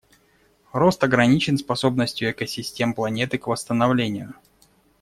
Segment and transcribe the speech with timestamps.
[0.73, 4.33] Рост ограничен способностью экосистем планеты к восстановлению.